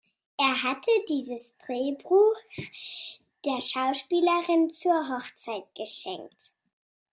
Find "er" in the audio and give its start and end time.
0.39-0.63